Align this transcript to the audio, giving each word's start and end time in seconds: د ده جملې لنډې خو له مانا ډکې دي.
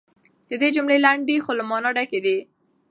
د 0.49 0.51
ده 0.61 0.67
جملې 0.75 0.97
لنډې 1.05 1.37
خو 1.43 1.51
له 1.59 1.63
مانا 1.69 1.89
ډکې 1.97 2.19
دي. 2.25 2.37